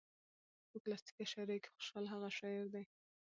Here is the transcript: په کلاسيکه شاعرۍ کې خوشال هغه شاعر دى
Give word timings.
په 0.69 0.77
کلاسيکه 0.83 1.25
شاعرۍ 1.31 1.57
کې 1.63 1.73
خوشال 1.73 2.05
هغه 2.13 2.29
شاعر 2.37 2.65
دى 2.73 2.83